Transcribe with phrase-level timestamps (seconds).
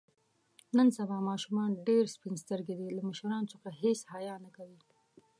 [0.77, 2.87] نن سبا ماشومان ډېر سپین سترګي دي.
[2.97, 4.79] له مشرانو څخه هېڅ حیا نه کوي.